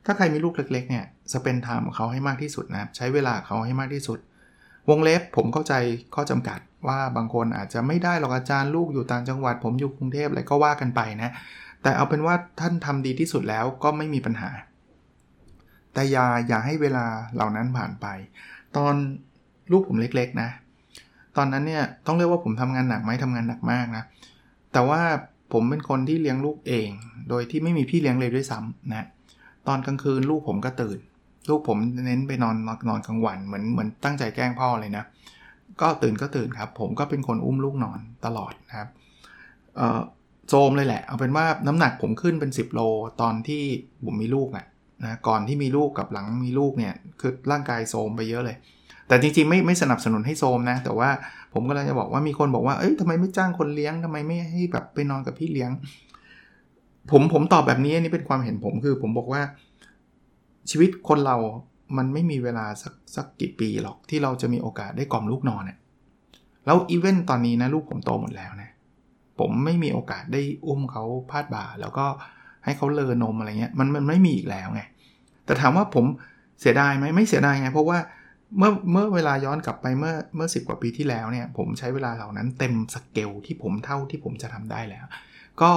[0.05, 4.19] ถ้าใครมีลูกเล็ก ๆ เนี่ยสเปนไทม์ของเขาให้มากที่สุดนะใช้เวลาเขาให้มากที่สุด
[4.89, 5.73] วงเล็บผมเข้าใจ
[6.15, 11.31] ข้อจำกัดว่าบางคนอาจจะไม่ได้หรอกอาจารย์ลูกอยู่ต่างจังหวัด ผมอยู่กรุงเทพอะไรก็ว่ากันไปนะ
[11.83, 14.49] แต่เอาเป็นว่าท่านทำดีที่สุดแล้วก็ไม่มีปัญหา
[15.93, 18.05] แต่อย่าอย่าให้เวลาเหล่านั้นผ่านไป
[18.77, 18.93] ตอน
[19.71, 20.49] ลูกผมเล็กๆนะ
[21.37, 24.03] ตอนนั้นเนี่ยต้องเรียกว่าผมทำงานหนักไหมทำงานหนักมากนะ
[24.73, 25.01] แต่ว่า
[25.53, 26.89] ผมเป็นคนที่เลี้ยงลูกเอง
[27.29, 29.07] โดยที่ไม่มีพี่เลี้ยงเลยด้วยซ้ำนะ
[29.67, 30.99] ตอนกลางคืนลูกผมก็ตื่น
[31.49, 32.55] ลูกผมเน้นไปนอน
[32.89, 35.03] นอนกลางวันเหมือนเหมือนตั้งใจแกล้งพ่อเลยนะ
[35.81, 38.89] ก็ตื่นก็ตื่นครับ ผมก็เป็นคนอุ้มลูกนอนตลอดนะครับ
[40.49, 42.81] โจมเลยแหละ เอาเป็นว่าน้ำหนักผมขึ้นเป็น 10 โล
[43.21, 43.63] ตอนที่
[44.05, 44.65] ผมมีลูกอะ
[45.03, 48.57] นะก่อนที่มีลูกกับหลังมีลูกเนี่ยคือร่างกายโซมไปเยอะเลย
[49.07, 51.09] แต่จริงๆไม่ไม่สนับสนุนให้โซมนะ แต่ว่า
[51.53, 55.71] ผมก็เลยจะบอกว่ามีคนบอกว่าเอ้ยทำไมไม่จ้างคนเลี้ยงทำไมไม่ให้แบบไปนอนกับพี่เลี้ยง
[57.11, 59.41] ผมผมตอบแบบนี้อันนี้เป็นความเห็นผมคือ ผมบอกว่า
[60.69, 61.37] ชีวิตคนเรา
[61.97, 65.77] มันไม่มีเวลาสักสักกี่ปีหรอกที่เราจะมีโอกาสได้กล่อมลูกนอนเนี่ย
[66.65, 68.71] แล้วอีเวนต์ตอนนี้นะลูกผมโตหมดแล้วนะ
[69.39, 72.05] ผมไม่มีโอกาสได้อุ้มเขาพาดบ่าแล้วก็
[72.65, 74.81] ให้เขาเลอนมอะไรเงี้ยมันมันไม่มีอีกแล้วไง
[75.45, 76.05] แต่ถามว่าผม
[76.59, 77.99] เสียดายไหมไม่เสียดายไง เพราะว่า
[78.57, 85.05] เมื่อเมื่อเวลาย้อนกลับไปเมื่อเมื่อสิกว่าปีที่แล้วเนี่ย ผมใช้เวลาเหล่านั้นเต็มสเกลที่ผมเท่าที่ผมจะทำได้แล้ว
[85.61, 85.71] ก็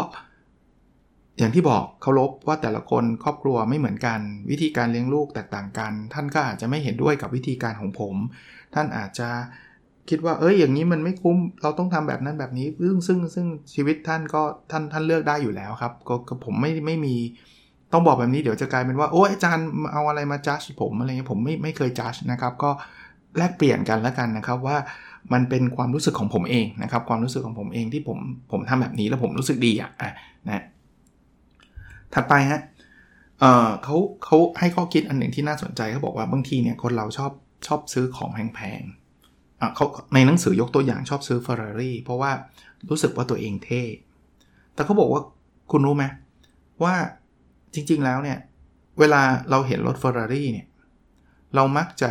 [1.39, 8.17] อย่างที่บอกเคารพว่าแต่ละคนครอบครัวไม่เหมือนกัน วิธีการเลี้ยงลูกแตกต่างกัน ท่านก็อาจจะไม่เห็นด้วยกับวิธีการของผม
[8.75, 9.29] ท่านอาจจะ
[10.13, 17.15] คิดว่าเอ้ยอย่างนี้มันไม่คุ้มเราต้องทำแบบนั้นแบบนี้ ซึ่งซึ่งซึ่งชีวิตท่านก็ท่านท่านเลือกได้อยู่แล้วครับก็ผมไม่ไม่มี
[17.93, 22.71] ต้องบอกแบบนี้เดี๋ยวจะกลายเป็นว่าโอ้อาจารย์เอาอะไรมาจัดผมอะไรเงี้ยผมไม่ไม่เคยจัดนะครับก็
[23.39, 24.77] แลกเปลี่ยนกันแล้วกันนะครับว่า
[25.33, 28.19] มันเป็นความรู้สึกของผมเองนะครับความรู้สึกของผมเองที่ผม
[28.51, 29.91] ผมทำแบบนี้แล้วผมรู้สึกดีอะ
[30.47, 30.63] นะ
[32.15, 32.61] ถัดไปฮะ
[33.41, 37.33] เเขาเขาให้ข้อคิดอันหนึ่งที่น่าสนใจเขาบอกว่าบางทีเนี่ยคนเราชอบ
[37.67, 39.02] ชอบซื้อของแพงๆ
[39.77, 42.31] เขาในหนังสือยกตัวอย่างชอบซื้อ Ferrari เพราะว่า
[42.89, 43.83] รู้สึกว่าตัวเองเท่
[44.75, 45.23] แต่เขาบอกว่า
[45.71, 46.05] คุณรู้ไหม
[46.85, 46.95] ว่า
[47.75, 48.39] จริงๆแล้วเนี่ย
[48.99, 50.67] เวลาเราเห็นรถ Ferrari เนี่ย
[51.55, 52.11] เรามักจะ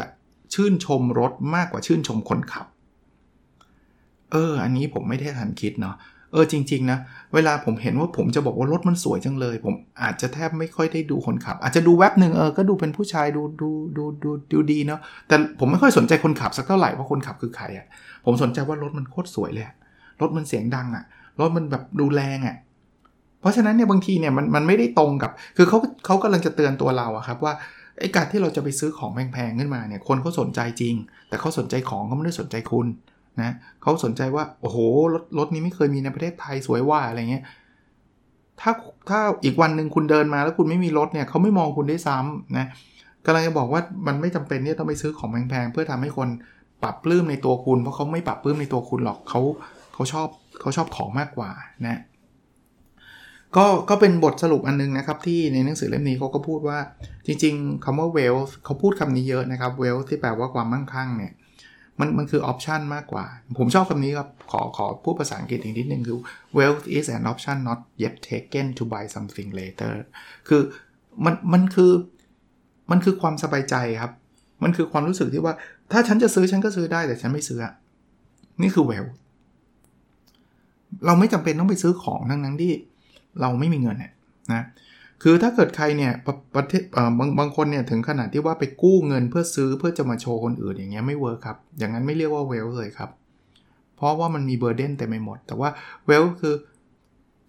[0.54, 2.68] ชื่นชมรถมากกว่าชื่นชมคนขับ
[4.32, 5.96] เออ อันนี้ผมไม่ได้ทันคิดเนาะ
[6.32, 7.00] เออจริง ๆ นะ
[7.34, 17.86] เวลาผมเห็นว่าผมจะบอกว่ารถมันสวยจังเลย ผมอาจจะแทบไม่ค่อยได้ดูคนขับ อาจจะดูแวบหนึ่งเออก็ดูเป็นผู้ชายดูดูดูดูดูดีเนาะแต่ผมไม่ค่อยสนใจคนขับสักเท่าไหร่ว่าคนขับคือใครอะ่ะ
[18.26, 19.66] ผมสนใจว่ารถมันโคตรสวยเลย
[20.22, 21.04] รถมันเสียงดังอะ่ะ
[21.40, 22.56] รถมันแบบดูแรงอะ่ะ
[23.42, 27.54] เพราะฉะนั้นเนี่ยบางทีเนี่ยมันมันไม่ได้ตรงกับ คือเขาเขากำลังจะเตือนตัวเราอะครับว่า
[28.00, 30.96] ไอ้การที่เราจะไปซื้อของแพงๆขึ้นมาเนี่ยคนเขาสนใจจริง
[31.30, 32.88] แต่เขาสนใจของเขาไม่ได้สนใจคุณ
[33.40, 34.78] นะเขาสนใจว่า โอ้โห
[35.14, 37.44] รถรถนี้ไม่เคยมีในประเทศไทยสวยว่าอะไรเงี้ย
[38.62, 38.72] ถ้า
[39.10, 42.66] ถ้าอีกวันหนึ่งคุณเดินมาแล้วคุณไม่มีรถเนี่ยเขาไม่มองคุณได้ซ้ำนะ
[43.26, 46.28] กำลังจะบอกว่ามันไม่จำเป็นที่ยต้องไปซื้อของแพงๆเพื่อทำให้คน
[46.84, 49.42] ปรับปลื้มในตัวคุณ เพราะเขาไม่ปรับปลื้มในตัวคุณหรอกเขา
[49.94, 50.28] เขาชอบ
[50.62, 51.50] เขาชอบของมากกว่า
[51.88, 52.02] นะ
[53.58, 56.80] ก็ก็เป็นบทสรุปอันนึงนะครับ ที่ในหนังสือเล่มนี้เขาก็พูดว่า
[57.26, 61.34] จริง ๆคำว่า wealth เขาพูดคำนี้เยอะนะครับ wealth ที่แปลว่าความมั่งคั่งเนี่ย
[62.02, 63.26] มันมันคือออปชันมากกว่า
[63.58, 66.18] ผมชอบคำนี้ครับ ขอขอพูดภาษาอังกฤษอีกนิดนึงคือ
[66.58, 69.94] wealth is an option not yet taken to buy something later
[70.50, 70.62] คือ
[71.26, 71.92] มันมันคือ
[72.92, 74.12] มันคือความสบายใจครับ
[74.64, 75.54] มันคือความรู้สึกที่ว่า
[75.92, 77.60] ถ้าฉันจะซื้อฉันก็ซื้อได้แต่ฉันไม่ซื้อ
[78.62, 79.14] นี่คือ wealth
[81.06, 82.74] เราไม่จำเป็นต้องไปซื้อของทั้งนั้นที่
[83.42, 84.14] เราไม่มีเงินเนี่ย
[84.54, 84.66] นะ
[85.22, 86.14] คือถ้าเกิดใครเนี่ย
[86.56, 86.84] ประเทศ
[87.20, 93.10] บางบางคนเนี่ยถึงขนาดที่ว่าไปกู้เงินเพื่อซื้อเพื่อจะมาโชว์คนอื่นอย่างเงี้ยไม่เวิร์คครับ อย่างนั้นไม่เรียกว่าเวลเลยครับ
[93.96, 95.70] เพราะว่ามันมีเบอร์เดนเต็มไปหมด แต่ว่า
[96.06, 96.56] เวลคือ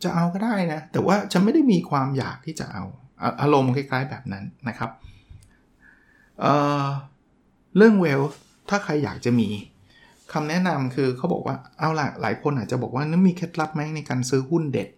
[0.03, 2.85] จะเอาก็ได้นะ แต่ว่าฉันไม่ได้มีความอยากที่จะเอา
[3.41, 4.91] อารมณ์คล้ายๆแบบนั้นนะครับ
[6.41, 8.21] เเรื่องเวล
[8.69, 9.49] ถ้าใครอยากจะมี
[10.33, 14.89] คำแนะนำคือเขาบอกว่าเอาล่ะหลายคนอาจจะบอกว่านั้นมีเคล็ดลับไหมในการซื้อหุ้นเด็ด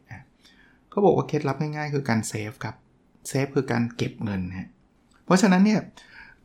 [0.95, 2.75] เขาบอกว่าเคล็ดลับง่ายๆ คือการเซฟครับ
[3.29, 4.69] เซฟคือการเก็บเงินฮะ
[5.25, 5.81] เพราะฉะนั้นเนี่ย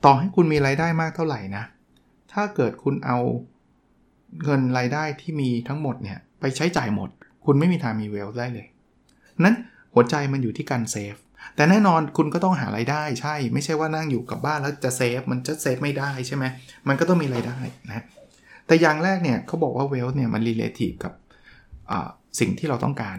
[0.06, 1.64] ต่อให้คุณมีรายได้มากเท่าไหร่นะ
[2.34, 3.20] ถ้าเกิดคุณเอา
[4.44, 7.10] เงินรายได้ที่มีทั้งหมดเนี่ยไปใช้จ่ายหมด
[7.46, 8.68] คุณไม่มีทางมี wealth ได้เลย
[9.44, 9.56] นั้น
[9.94, 11.16] หัวใจมันอยู่ที่การ save
[11.56, 16.46] แต่แน่นอนคุณก็ต้องหารายได้ใช่ ไม่ใช่ว่านั่งอยู่กับบ้านแล้วจะ save มันจะ save ไม่ได้ใช่ไหม
[16.88, 17.58] มันก็ต้องมีรายได้
[17.88, 18.04] นะ
[18.68, 21.14] แต่อย่างแรกเนี่ยเขาบอกว่า wealth เนี่ยมัน relative กับ
[22.40, 23.16] สิ่งที่เราต้องการ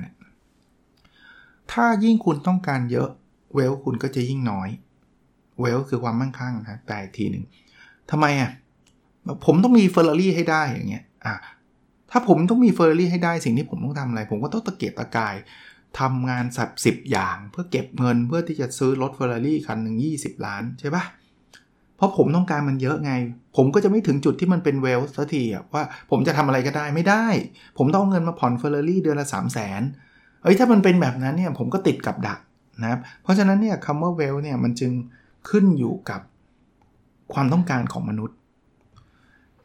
[1.73, 3.09] ถ้ายิ่งคุณต้องการเยอะ
[3.55, 4.69] เวลคุณก็จะยิ่งน้อย
[5.61, 7.45] เวลคือความมั่งคั่งนะแต่ทีหนึ่ง
[8.11, 8.51] ทำไมอะ
[9.45, 11.35] ผมต้องมีเฟอร์รารี่ให้ได้อย่างเงี้ยอะ
[12.11, 15.35] ถ้าผมต้องมีเฟอร์รารี่ให้ได้สิ่งที่ผมต้องทำอะไร ผมก็ต้องตะเกียกตะกาย
[16.01, 21.05] ทำงานสับสิบอย่าง เพื่อเก็บเงินเพื่อที่จะซื้อรถเฟอร์รารี่คันหนึ่ง20 ล้านใช่ปะ
[21.97, 23.13] เพราะผมต้องการมันเยอะไง
[23.57, 27.27] ผมก็จะไม่ถึงจุดที่มันเป็นเวลสักทีอะว่าผมจะทำอะไรก็ได้ไม่ได้
[27.79, 29.83] ผมต้องเงินมาผ่อนเฟอร์รารี่เดือนละ 3 0 0 0 0น
[30.43, 32.41] เอ้ยถ้ามันเป็นแบบนั้นเนี่ยผมก็ติดกับดัก
[32.83, 34.93] นะครับเพราะฉะนั้นเนี่ยคำว่า wealth เนี่ยมันจึง
[35.49, 36.21] ขึ้นอยู่กับ
[37.33, 38.37] ความต้องการของมนุษย์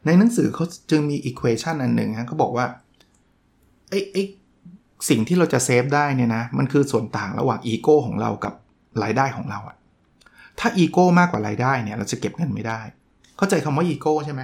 [0.06, 2.66] ในหนังสือเขาจึงมี equation อันหนึ่งฮะเขาบอกว่า
[3.90, 4.24] ไอ้ไอ้
[5.10, 8.54] สิ่งที่เราจะ save ได้เนี่ยนะมันคือส่วนต่างระหว่างอีโก้ของเรากับ
[9.04, 9.78] รายได้ของเราอะ
[10.60, 12.80] ถ้าอีโก้มากกว่ารายได้เนี่ยเราจะเก็บเงินไม่ได้
[13.38, 14.42] เข้าใจคำว่าอีโก้ใช่ไหม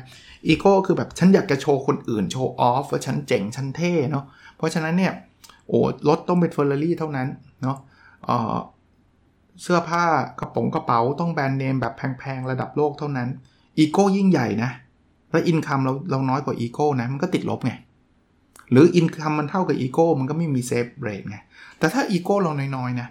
[0.47, 4.25] อีโก้คือแบบฉันอยากจะโชว์คนอื่น show off ว่าฉันเจ๋งฉันเท่เนาะ
[4.57, 5.13] เพราะฉะนั้นเนี่ย
[5.71, 7.27] โอ้รถต้องเป็นเฟอร์รารี่เท่านั้น
[7.61, 7.77] เนาะ
[9.61, 10.03] เสื้อผ้า
[10.39, 13.29] กระป๋องกระเป๋าต้อง brand name แบบแพงๆ ระดับโลกเท่านั้น
[13.77, 14.71] อีโก้ยิ่งใหญ่นะ
[15.31, 17.71] แล้ว income เราเราน้อยกว่าอีโก้นะ มันก็ติดลบไง
[18.71, 21.37] หรือ income มันเท่ากับอีโก้มันก็ไม่มี save rate ไง
[21.79, 23.07] แต่ถ้าอีโก้เราน้อยๆนะ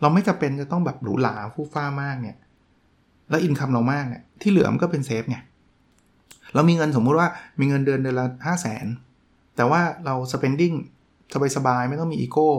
[0.00, 2.36] เราไม่จำเป็นจะต้องแบบหรูหราฟู่ฟ้ามากเนี่ย
[3.30, 5.36] แล้ว income เรามากเนี่ยที่เหลือมันก็เป็น save ไง
[6.54, 7.28] เรามีเงินสมมุติว่า
[7.60, 8.86] มีเงินเดือนเดือนละห้าแสน
[9.56, 10.74] แต่ว่าเรา spending
[11.56, 12.50] สบายๆไม่ต้องมีอีโก้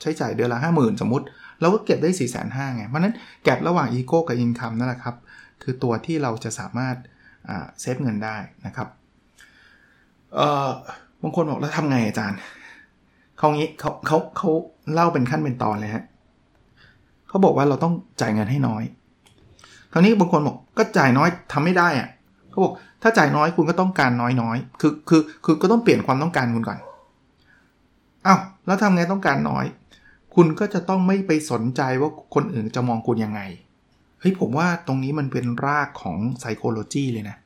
[0.00, 1.24] ใช้จ่ายเดือนละห้าหมื่นสมมติ
[1.60, 5.14] เราก็เก็บได้4ี่แสนห้าไง เพราะนั้นแก็บระหว่างอีโก้กับอินคัมนั่นแหละครับ
[5.62, 6.96] คือตัวที่เราจะสามารถ
[7.80, 8.88] เซฟเงินได้นะครับ
[11.22, 12.38] บางคนบอกแล้วทำไงอาจารย์
[13.38, 14.50] เขางี้เขาเขาเขา
[14.92, 16.04] เล่าเป็นขั้นเป็นตอนเลยฮะ
[17.28, 18.82] เขาบอกว่าเราต้องจ่ายเงินให้น้อย
[19.92, 22.08] คราวนี้บางคนบอกก็จ่ายน้อยทำไม่ได้อะ
[22.50, 22.72] เขาบอก
[23.02, 26.78] ถ้าจ่ายน้อยคุณก็ต้องการน้อยน้อยคือคือคือก็ต้องเปลี่ยนความต้องการคุณก่อน
[28.26, 29.66] อา้าวแล้วทำไงต้องการน้อย
[30.34, 33.40] คุณก็จะต้องไม่ไปสนใจว่าคนอื่นจะมองคุณยังไง
[34.20, 37.36] เฮ้ยผมว่าตรงนี้มันเป็นรากของไซโคโลจีเลยนะ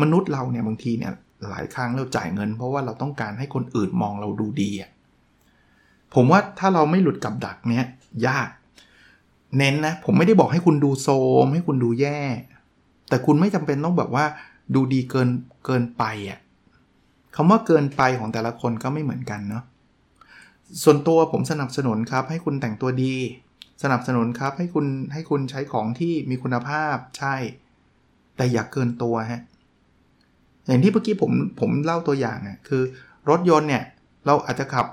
[0.00, 1.12] มนุษย์เราเนี่ยบางทีเนี่ย
[1.48, 4.90] หลายครั้งเราจ่ายเงิน เพราะว่าเราต้องการให้คนอื่นมองเราดูดีอะ
[6.14, 7.84] ผมว่าถ้าเราไม่หลุดกับดักเนี้ย
[8.26, 8.48] ยาก
[9.58, 11.08] เน้นนะ ผมไม่ได้บอกให้คุณดูโซ
[11.44, 12.20] ม ให้คุณดูแย่
[13.08, 14.24] แต่คุณไม่จำเป็นต้องแบบว่า
[14.74, 15.28] ดูดีเกิน
[15.66, 16.38] เกินไปอะ
[17.36, 19.64] คำว่าเกินไปของแต่ละคนก็ไม่เหมือนกันเนาะ
[20.82, 23.14] ส่วนตัวผมสนับสนุนครับ ให้คุณแต่งตัวดี
[23.82, 27.34] สนับสนุนครับ ให้คุณให้คุณใช้ของที่มีคุณภาพใช่
[28.36, 29.42] แต่อย่าเกินตัวฮะ
[30.66, 32.82] อย่างที่เมื่อกี้ผมผมเล่าตัวอย่างอะคือ
[33.30, 33.84] รถยนต์เนี่ย
[34.26, 34.86] เราอาจจะขับ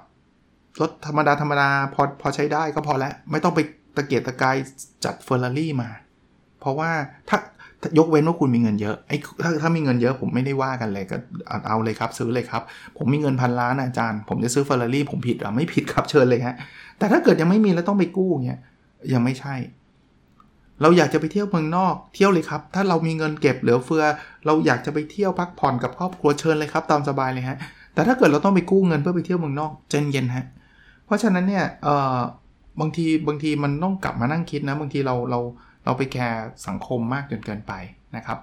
[0.82, 3.60] รถธรรมดาธรรมดาพอพอใช้ได้ก็พอแล้ว ไม่ต้องไป
[3.96, 4.56] ตะเกียกตะกาย
[5.06, 5.90] จัดเฟอร์รารี่มา
[6.60, 6.92] เพราะว่า
[7.30, 7.38] ถ้า
[7.98, 11.18] ยกเว้นว่าคุณมีเงินเยอะไอ้ถ้าถ้ามีเงินเยอะผมไม่ได้ว่ากันเลยก็
[11.68, 12.62] เอาเลยครับ ซื้อเลยครับ
[12.98, 16.56] ผมมีเงินพันล้านอาจารย์ ผมจะซื้อเฟอร์รารี่ผมผิดหรอไม่ผิดครับเชิญเลยฮะ
[16.98, 18.60] แต่ถ้าเกิดยังไม่มีแล้วต้องไปกู้เงี้ย
[19.14, 19.56] ยังไม่ใช่
[20.82, 24.04] เราอยากจะไปเที่ยวเมืองนอกเที่ยวเลยครับ ถ้าเรามีเงินเก็บเหลือเฟือ
[24.46, 27.58] เราอยากจะไปเที่ยวพักผ่อนกับครอบครัวเชิญเลยครับตามสบายเลยฮะ
[27.94, 30.46] แต่ถ้าเกิดเราต้องไปกู้เงินเพื่อไปเที่ยวเมืองนอกเจนเย็นฮะ
[31.06, 32.18] เพราะฉะนั้นเนี่ยเออ
[32.80, 35.40] บางทีบางทีมันต้องกลับมานั่งคิดนะ บางทีเราเรา
[35.73, 37.74] เเราไปแคร์สังคมมากจนเกินไป
[38.16, 38.40] นะครับ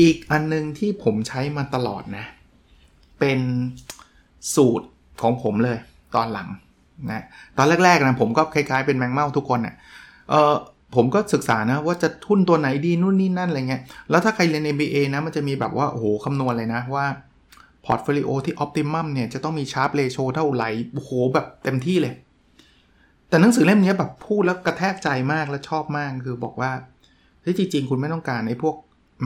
[0.00, 2.24] อีกอันนึงที่ผมใช้มาตลอดนะ
[3.20, 3.40] เป็น
[4.54, 4.86] สูตร
[5.22, 5.78] ของผมเลย
[6.14, 6.48] ตอนหลัง
[7.10, 7.24] นะ
[7.56, 9.74] ตอนแรกๆนะผมก็คล้ายๆเป็นแมงเม่าทุกคนเนะ่ย
[10.30, 10.54] เออ
[10.94, 17.04] ผมก็ศึกษานะว่าจะหุ้นตัวไหนดีนู่นนี่นั่นอะไรเงี้ย แล้วถ้าใครเรียน MBA นะมันจะมีแบบว่าโอ้โหคำนวณเลยนะว่า
[17.84, 22.14] portfolio ที่ optimum เนี่ยจะต้องมี Sharpe ratio เท่าไหร่โอ้โหแบบเต็มที่เลย
[23.30, 26.70] แต่หนังสือเล่มนี้แบบพูดแล้วกระแทกใจมากและชอบมากคือบอกว่า
[27.44, 28.74] ที่จริง ๆ คุณไม่ต้องการไอ้พวก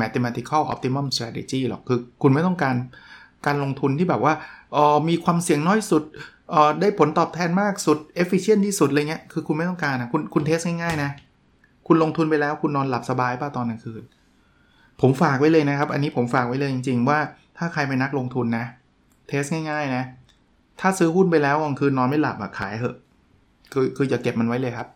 [0.01, 2.75] mathematical optimum strategy หรอกคือคุณไม่ต้องการ
[3.47, 4.35] การลงทุนที่แบบว่า
[4.77, 6.03] ออมีความเสี่ยงน้อยสุด
[6.53, 11.11] ออได้ผลตอบแทนมากสุด efficient ที่สุดอะไรเงี้ยคือคุณไม่ต้องการนะคุณคุณเทสง่ายๆนะ
[11.87, 14.03] คุณลงทุนไปแล้วคุณนอนหลับสบายป่ะตอนกลางคืน
[15.01, 17.19] ผมฝากไว้เลยนะครับ อันนี้ผมฝากไว้เลยจริง ๆ ว่า
[17.59, 18.65] ถ้าใครเป็นนักลงทุนนะ
[19.29, 20.03] เทสง่ายๆนะ
[20.81, 22.97] ถ้าซื้อหุ้นไปแล้วกลางคืนนอนไม่หลับอะขายเหอะ
[23.73, 24.89] คือคืออย่าเก็บมันไว้เลยครับ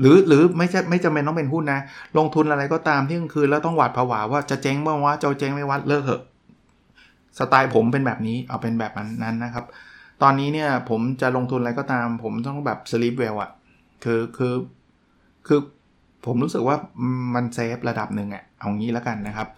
[0.00, 1.80] หรือหรือไม่ใช่ไม่จำเป็นต้องเป็นหุ้นนะ
[2.18, 6.22] ลงทุนอะไรก็ตามที่กลางคืนแล้วต้องหวาดผวาว่าจะเจ๊งบ้างวะจะเจ๊งไม่วัดเลิกเหอะ
[7.38, 9.64] สไตล์ผมเป็นแบบนี้เอาเป็นแบบนั้นนะครับ
[10.22, 13.50] ตอนนี้เนี่ยผมจะลงทุนอะไรก็ตาม ผมต้องแบบสลีปเวลอะ
[14.04, 14.54] คือคือ
[15.46, 15.60] คือ
[16.26, 16.76] ผมรู้สึกว่า
[17.34, 19.48] มันเซฟระดับหนึ่งอะเอางี้แล้วกันนะครับ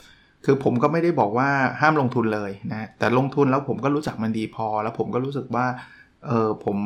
[0.44, 1.48] คือผมก็ไม่ได้บอกว่า
[1.80, 5.66] ห้ามลงทุนเลยนะ แต่ลงทุนแล้วผมก็รู้จักมันดีพอ แล้วผมก็รู้สึกว่า
[6.26, 6.76] เออผม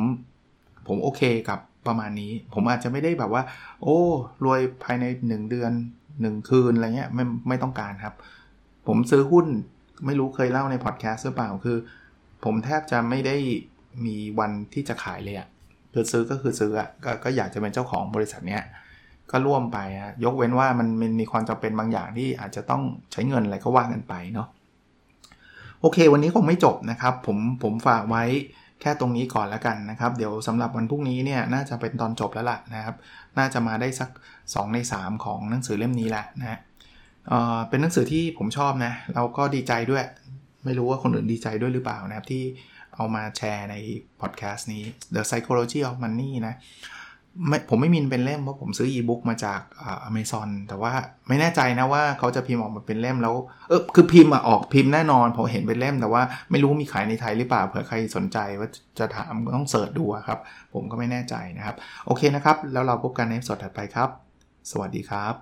[0.89, 3.43] ผมโอเคกับประมาณนี้ ผมอาจจะไม่ได้แบบว่า
[3.81, 3.97] โอ้
[4.45, 5.71] รวยภายใน 1 เดือน
[6.11, 8.13] 1 คืนอะไรเงี้ยไม่ไม่ต้องการครับ
[8.87, 9.47] ผมซื้อหุ้น
[10.05, 11.77] ไม่รู้เคยเล่าในพอดแคสต์หรือเปล่าคือ
[12.43, 13.35] ผมแทบจะไม่ได้
[14.05, 15.47] มีวันที่จะขายเลยอะ
[15.93, 18.63] คือซื้อก็คือซื้ออะกก็อยากจะเป็นเจ้าของบริษัทเนี้ย
[19.31, 24.47] ก็ร่วมไปะยกเว้นว่ามันมันมีความจำเป็นบางอย่างที่อาจจะต้องใช้เงินอะไรก็ว่ากันไปเนาะ
[25.81, 28.23] โอเค วันนี้คงไม่จบนะครับ ผมผมฝากไว้
[28.81, 32.95] แค่ตรงนี้ก่อนแล้วกันนะครับ เดี๋ยวสำหรับวันพรุ่งนี้เนี่ยน่าจะเป็นตอนจบแล้วล่ะนะครับ
[33.37, 34.09] น่าจะมาได้สัก
[34.41, 36.59] 2 ใน 3 ของหนังสือเล่มนี้แหละนะ
[37.27, 40.03] เอ่อเป็นหนังสือที่ผมชอบนะเราก็ดีใจด้วย
[40.65, 42.43] ไม่รู้ว่าคนอื่นดีใจด้วยหรือเปล่านะครับที่
[42.95, 43.75] เอามาแชร์ใน
[44.21, 44.83] พอดแคสต์นี้
[45.15, 46.55] The Psychology of Money นะ
[47.47, 49.59] ไม่ผมไม่มีเป็นเล่มเพราะผมซื้ออีบุ๊กมาจาก
[50.03, 50.91] อเมซอนแต่ว่า
[51.27, 53.35] ไม่แน่ใจนะว่าเขาจะพิมพ์ออกมาเป็นเล่มแล้ว
[53.69, 60.39] เออคือพิมพ์ออกพิมพ์แน่นอนผมเห็นเป็นเล่ม แต่ว่าไม่รู้มีขายในไทยหรือเปล่าเผื่อใครสนใจว่าจะถามต้องเสิร์ชดูครับ
[60.73, 64.09] ผมก็ไม่แน่ใจนะครับ โอเคนะครับ แล้วเราพบกันในสดถัดไปครับ
[64.71, 65.33] สวัสดีครับ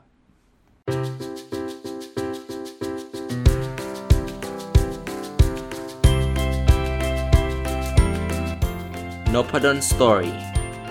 [9.34, 10.57] n o p a d o n Story